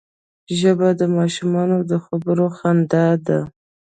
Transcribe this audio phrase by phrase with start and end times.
[0.59, 3.39] ژبه د ماشومانو د خبرو خندا ده